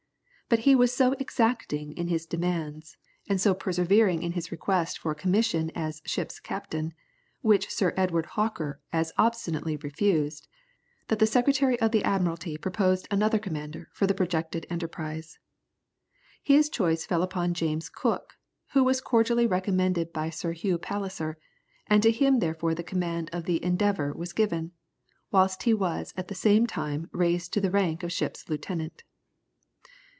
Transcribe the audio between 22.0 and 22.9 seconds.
to him therefore the